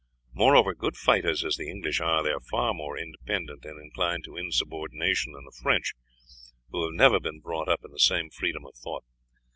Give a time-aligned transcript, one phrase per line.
[0.33, 4.35] Moreover, good fighters as the English are, they are far more independent and inclined to
[4.35, 5.93] insubordination than the French,
[6.71, 9.03] who have never been brought up in the same freedom of thought.